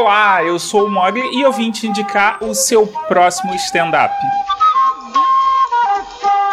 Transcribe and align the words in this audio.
Olá, 0.00 0.42
eu 0.42 0.58
sou 0.58 0.86
o 0.86 0.90
Mogli 0.90 1.20
e 1.36 1.42
eu 1.42 1.52
vim 1.52 1.70
te 1.70 1.86
indicar 1.86 2.42
o 2.42 2.54
seu 2.54 2.86
próximo 2.86 3.54
stand-up. 3.56 4.14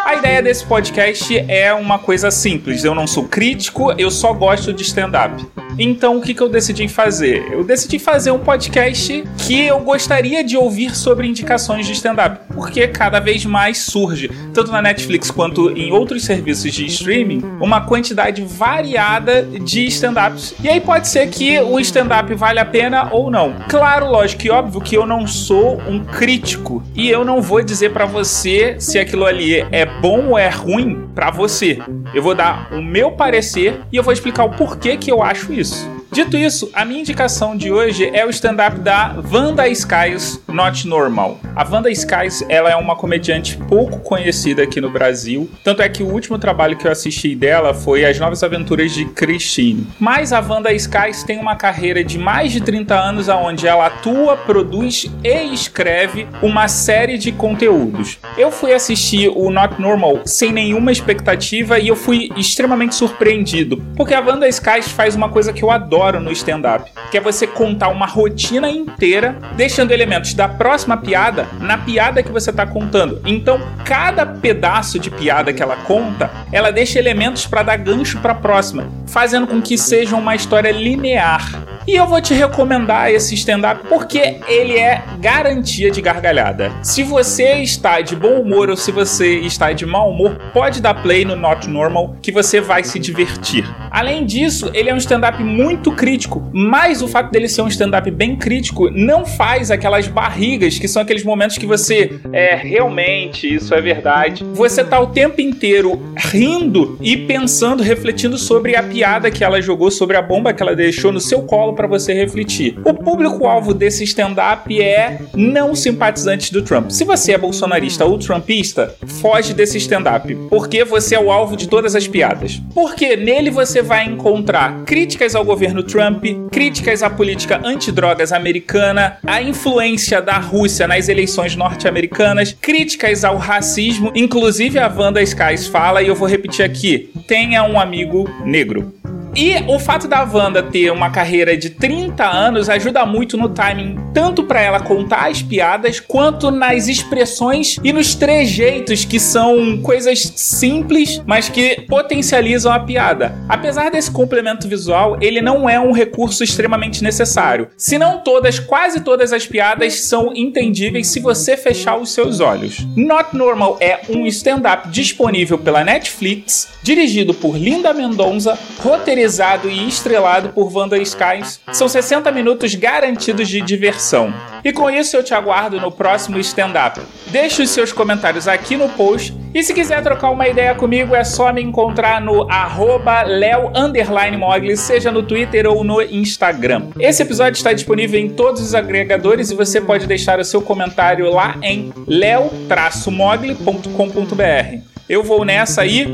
A 0.04 0.16
ideia 0.16 0.42
desse 0.42 0.66
podcast 0.66 1.34
é 1.48 1.72
uma 1.72 1.98
coisa 1.98 2.30
simples. 2.30 2.84
Eu 2.84 2.94
não 2.94 3.06
sou 3.06 3.24
crítico, 3.24 3.90
eu 3.92 4.10
só 4.10 4.34
gosto 4.34 4.70
de 4.70 4.82
stand-up. 4.82 5.46
Então 5.78 6.18
o 6.18 6.20
que, 6.20 6.34
que 6.34 6.42
eu 6.42 6.48
decidi 6.50 6.88
fazer? 6.88 7.50
Eu 7.50 7.64
decidi 7.64 7.98
fazer 7.98 8.32
um 8.32 8.38
podcast 8.38 9.24
que 9.38 9.64
eu 9.64 9.80
gostaria 9.80 10.44
de 10.44 10.58
ouvir 10.58 10.94
sobre 10.94 11.26
indicações 11.26 11.86
de 11.86 11.94
stand-up, 11.94 12.47
porque 12.58 12.88
cada 12.88 13.20
vez 13.20 13.46
mais 13.46 13.78
surge, 13.78 14.28
tanto 14.52 14.72
na 14.72 14.82
Netflix 14.82 15.30
quanto 15.30 15.70
em 15.70 15.92
outros 15.92 16.24
serviços 16.24 16.74
de 16.74 16.86
streaming, 16.86 17.40
uma 17.60 17.82
quantidade 17.82 18.42
variada 18.42 19.44
de 19.44 19.86
stand-ups. 19.86 20.56
E 20.60 20.68
aí 20.68 20.80
pode 20.80 21.06
ser 21.06 21.28
que 21.28 21.60
o 21.60 21.78
stand-up 21.78 22.34
vale 22.34 22.58
a 22.58 22.64
pena 22.64 23.10
ou 23.12 23.30
não. 23.30 23.54
Claro, 23.68 24.10
lógico 24.10 24.44
e 24.44 24.50
óbvio 24.50 24.80
que 24.80 24.96
eu 24.96 25.06
não 25.06 25.24
sou 25.24 25.80
um 25.88 26.04
crítico 26.04 26.82
e 26.96 27.08
eu 27.08 27.24
não 27.24 27.40
vou 27.40 27.62
dizer 27.62 27.92
para 27.92 28.06
você 28.06 28.74
se 28.80 28.98
aquilo 28.98 29.24
ali 29.24 29.64
é 29.70 29.86
bom 29.86 30.30
ou 30.30 30.38
é 30.38 30.48
ruim 30.48 31.08
para 31.14 31.30
você. 31.30 31.78
Eu 32.12 32.24
vou 32.24 32.34
dar 32.34 32.70
o 32.72 32.82
meu 32.82 33.12
parecer 33.12 33.82
e 33.92 33.96
eu 33.96 34.02
vou 34.02 34.12
explicar 34.12 34.42
o 34.42 34.50
porquê 34.50 34.96
que 34.96 35.12
eu 35.12 35.22
acho 35.22 35.52
isso. 35.52 35.97
Dito 36.10 36.38
isso, 36.38 36.70
a 36.72 36.86
minha 36.86 37.00
indicação 37.00 37.54
de 37.54 37.70
hoje 37.70 38.10
é 38.14 38.24
o 38.24 38.30
stand-up 38.30 38.78
da 38.80 39.14
Wanda 39.30 39.68
Skies 39.68 40.42
Not 40.48 40.88
Normal. 40.88 41.38
A 41.54 41.68
Wanda 41.68 41.90
Skies 41.90 42.42
ela 42.48 42.70
é 42.70 42.76
uma 42.76 42.96
comediante 42.96 43.58
pouco 43.68 44.00
conhecida 44.00 44.62
aqui 44.62 44.80
no 44.80 44.88
Brasil, 44.88 45.50
tanto 45.62 45.82
é 45.82 45.88
que 45.88 46.02
o 46.02 46.10
último 46.10 46.38
trabalho 46.38 46.78
que 46.78 46.86
eu 46.86 46.90
assisti 46.90 47.36
dela 47.36 47.74
foi 47.74 48.06
As 48.06 48.18
Novas 48.18 48.42
Aventuras 48.42 48.92
de 48.92 49.04
Christine. 49.04 49.86
Mas 50.00 50.32
a 50.32 50.40
Wanda 50.40 50.72
Skies 50.72 51.24
tem 51.24 51.38
uma 51.38 51.56
carreira 51.56 52.02
de 52.02 52.18
mais 52.18 52.52
de 52.52 52.62
30 52.62 52.98
anos 52.98 53.28
onde 53.28 53.66
ela 53.66 53.86
atua, 53.86 54.34
produz 54.34 55.10
e 55.22 55.52
escreve 55.52 56.26
uma 56.42 56.68
série 56.68 57.18
de 57.18 57.32
conteúdos. 57.32 58.18
Eu 58.36 58.50
fui 58.50 58.72
assistir 58.72 59.28
o 59.28 59.50
Not 59.50 59.80
Normal 59.80 60.22
sem 60.24 60.52
nenhuma 60.52 60.90
expectativa 60.90 61.78
e 61.78 61.88
eu 61.88 61.96
fui 61.96 62.30
extremamente 62.34 62.94
surpreendido, 62.94 63.76
porque 63.94 64.14
a 64.14 64.20
Wanda 64.20 64.48
Skies 64.48 64.88
faz 64.88 65.14
uma 65.14 65.28
coisa 65.28 65.52
que 65.52 65.62
eu 65.62 65.70
adoro 65.70 65.97
no 66.20 66.30
stand-up, 66.32 66.90
que 67.10 67.18
é 67.18 67.20
você 67.20 67.46
contar 67.46 67.88
uma 67.88 68.06
rotina 68.06 68.70
inteira, 68.70 69.36
deixando 69.56 69.90
elementos 69.90 70.32
da 70.32 70.48
próxima 70.48 70.96
piada 70.96 71.46
na 71.60 71.76
piada 71.76 72.22
que 72.22 72.30
você 72.30 72.50
está 72.50 72.64
contando. 72.64 73.20
Então, 73.26 73.60
cada 73.84 74.24
pedaço 74.24 74.98
de 74.98 75.10
piada 75.10 75.52
que 75.52 75.62
ela 75.62 75.76
conta, 75.76 76.30
ela 76.52 76.70
deixa 76.70 76.98
elementos 76.98 77.46
para 77.46 77.62
dar 77.62 77.76
gancho 77.76 78.18
para 78.20 78.32
a 78.32 78.36
próxima, 78.36 78.88
fazendo 79.06 79.46
com 79.46 79.60
que 79.60 79.76
seja 79.76 80.16
uma 80.16 80.34
história 80.34 80.70
linear. 80.70 81.77
E 81.88 81.96
eu 81.96 82.06
vou 82.06 82.20
te 82.20 82.34
recomendar 82.34 83.10
esse 83.10 83.34
stand-up 83.34 83.88
porque 83.88 84.36
ele 84.46 84.76
é 84.76 85.02
garantia 85.18 85.90
de 85.90 86.02
gargalhada. 86.02 86.70
Se 86.82 87.02
você 87.02 87.62
está 87.62 88.02
de 88.02 88.14
bom 88.14 88.42
humor 88.42 88.68
ou 88.68 88.76
se 88.76 88.92
você 88.92 89.38
está 89.38 89.72
de 89.72 89.86
mau 89.86 90.10
humor, 90.10 90.36
pode 90.52 90.82
dar 90.82 90.92
play 90.92 91.24
no 91.24 91.34
Not 91.34 91.66
Normal 91.66 92.14
que 92.20 92.30
você 92.30 92.60
vai 92.60 92.84
se 92.84 92.98
divertir. 92.98 93.64
Além 93.90 94.26
disso, 94.26 94.70
ele 94.74 94.90
é 94.90 94.94
um 94.94 94.98
stand-up 94.98 95.42
muito 95.42 95.90
crítico, 95.90 96.46
mas 96.52 97.00
o 97.00 97.08
fato 97.08 97.30
dele 97.30 97.48
ser 97.48 97.62
um 97.62 97.68
stand-up 97.68 98.10
bem 98.10 98.36
crítico 98.36 98.90
não 98.90 99.24
faz 99.24 99.70
aquelas 99.70 100.06
barrigas 100.06 100.78
que 100.78 100.86
são 100.86 101.00
aqueles 101.00 101.24
momentos 101.24 101.56
que 101.56 101.64
você 101.64 102.20
é 102.34 102.54
realmente, 102.54 103.54
isso 103.54 103.74
é 103.74 103.80
verdade. 103.80 104.44
Você 104.52 104.84
tá 104.84 105.00
o 105.00 105.06
tempo 105.06 105.40
inteiro 105.40 106.12
rindo 106.18 106.98
e 107.00 107.16
pensando, 107.16 107.82
refletindo 107.82 108.36
sobre 108.36 108.76
a 108.76 108.82
piada 108.82 109.30
que 109.30 109.42
ela 109.42 109.62
jogou, 109.62 109.90
sobre 109.90 110.18
a 110.18 110.22
bomba 110.22 110.52
que 110.52 110.62
ela 110.62 110.76
deixou 110.76 111.10
no 111.10 111.18
seu 111.18 111.40
colo 111.40 111.77
para 111.78 111.86
você 111.86 112.12
refletir. 112.12 112.76
O 112.84 112.92
público-alvo 112.92 113.72
desse 113.72 114.02
stand-up 114.02 114.82
é 114.82 115.20
não 115.32 115.76
simpatizantes 115.76 116.50
do 116.50 116.60
Trump. 116.60 116.90
Se 116.90 117.04
você 117.04 117.34
é 117.34 117.38
bolsonarista 117.38 118.04
ou 118.04 118.18
trumpista, 118.18 118.96
foge 119.06 119.54
desse 119.54 119.78
stand-up, 119.78 120.34
porque 120.50 120.84
você 120.84 121.14
é 121.14 121.20
o 121.20 121.30
alvo 121.30 121.56
de 121.56 121.68
todas 121.68 121.94
as 121.94 122.08
piadas. 122.08 122.60
Porque 122.74 123.16
nele 123.16 123.48
você 123.48 123.80
vai 123.80 124.06
encontrar 124.06 124.82
críticas 124.84 125.36
ao 125.36 125.44
governo 125.44 125.84
Trump, 125.84 126.24
críticas 126.50 127.04
à 127.04 127.08
política 127.08 127.60
antidrogas 127.64 128.32
americana, 128.32 129.18
a 129.24 129.40
influência 129.40 130.20
da 130.20 130.36
Rússia 130.36 130.88
nas 130.88 131.08
eleições 131.08 131.54
norte-americanas, 131.54 132.56
críticas 132.60 133.24
ao 133.24 133.36
racismo, 133.36 134.10
inclusive 134.16 134.80
a 134.80 134.88
Wanda 134.88 135.22
Skies 135.22 135.68
fala, 135.68 136.02
e 136.02 136.08
eu 136.08 136.16
vou 136.16 136.26
repetir 136.26 136.64
aqui: 136.64 137.10
tenha 137.28 137.62
um 137.62 137.78
amigo 137.78 138.28
negro. 138.44 138.92
E 139.34 139.54
o 139.68 139.78
fato 139.78 140.08
da 140.08 140.22
Wanda 140.24 140.62
ter 140.62 140.90
uma 140.90 141.10
carreira 141.10 141.56
de 141.56 141.70
30 141.70 142.24
anos 142.24 142.68
ajuda 142.68 143.06
muito 143.06 143.36
no 143.36 143.48
timing, 143.48 143.96
tanto 144.12 144.42
para 144.42 144.60
ela 144.60 144.80
contar 144.80 145.28
as 145.28 145.42
piadas, 145.42 146.00
quanto 146.00 146.50
nas 146.50 146.88
expressões 146.88 147.76
e 147.84 147.92
nos 147.92 148.14
trejeitos 148.14 149.04
que 149.04 149.20
são 149.20 149.78
coisas 149.82 150.32
simples, 150.34 151.22
mas 151.26 151.48
que 151.48 151.82
potencializam 151.88 152.72
a 152.72 152.80
piada. 152.80 153.38
Apesar 153.48 153.90
desse 153.90 154.10
complemento 154.10 154.66
visual, 154.66 155.16
ele 155.20 155.40
não 155.40 155.68
é 155.68 155.78
um 155.78 155.92
recurso 155.92 156.42
extremamente 156.42 157.02
necessário. 157.02 157.68
Se 157.76 157.98
não 157.98 158.18
todas, 158.18 158.58
quase 158.58 159.00
todas 159.00 159.32
as 159.32 159.46
piadas 159.46 160.00
são 160.00 160.34
entendíveis 160.34 161.08
se 161.08 161.20
você 161.20 161.56
fechar 161.56 161.96
os 161.96 162.12
seus 162.12 162.40
olhos. 162.40 162.84
Not 162.96 163.36
Normal 163.36 163.76
é 163.80 164.00
um 164.08 164.26
stand-up 164.26 164.88
disponível 164.88 165.58
pela 165.58 165.84
Netflix, 165.84 166.68
dirigido 166.82 167.32
por 167.34 167.56
Linda 167.56 167.92
Mendonça, 167.92 168.58
roteirizado 168.80 169.17
roteirizado 169.18 169.68
e 169.68 169.88
estrelado 169.88 170.50
por 170.50 170.72
Wanda 170.74 170.96
Skies. 170.98 171.60
São 171.72 171.88
60 171.88 172.30
minutos 172.30 172.74
garantidos 172.74 173.48
de 173.48 173.60
diversão. 173.60 174.32
E 174.64 174.72
com 174.72 174.88
isso 174.88 175.16
eu 175.16 175.24
te 175.24 175.34
aguardo 175.34 175.80
no 175.80 175.90
próximo 175.90 176.38
stand-up. 176.38 177.00
Deixe 177.26 177.62
os 177.62 177.70
seus 177.70 177.92
comentários 177.92 178.46
aqui 178.46 178.76
no 178.76 178.88
post 178.90 179.36
e 179.54 179.62
se 179.62 179.74
quiser 179.74 180.02
trocar 180.02 180.30
uma 180.30 180.46
ideia 180.46 180.74
comigo 180.74 181.14
é 181.14 181.24
só 181.24 181.50
me 181.52 181.62
encontrar 181.62 182.20
no 182.20 182.50
arroba 182.50 183.22
leo_mogli, 183.22 184.76
seja 184.76 185.10
no 185.10 185.22
Twitter 185.22 185.66
ou 185.66 185.82
no 185.82 186.02
Instagram. 186.02 186.88
Esse 186.98 187.22
episódio 187.22 187.56
está 187.56 187.72
disponível 187.72 188.20
em 188.20 188.28
todos 188.30 188.60
os 188.60 188.74
agregadores 188.74 189.50
e 189.50 189.54
você 189.54 189.80
pode 189.80 190.06
deixar 190.06 190.38
o 190.38 190.44
seu 190.44 190.60
comentário 190.62 191.30
lá 191.30 191.56
em 191.62 191.92
leo-mogli.com.br. 192.06 194.78
Eu 195.08 195.24
vou 195.24 195.44
nessa 195.44 195.86
e 195.86 196.06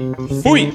fui! 0.43 0.71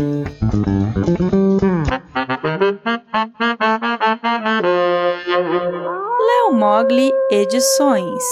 Leo 6.28 6.54
Mogli 6.54 7.12
Edições 7.32 8.24